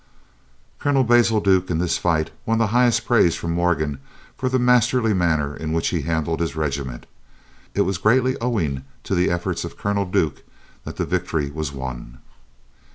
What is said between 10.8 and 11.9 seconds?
that the victory was